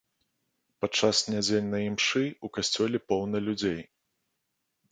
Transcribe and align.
Падчас 0.83 1.17
нядзельнай 1.33 1.83
імшы 1.91 2.23
ў 2.29 2.47
касцёле 2.57 2.97
поўна 3.13 3.37
людзей. 3.51 3.81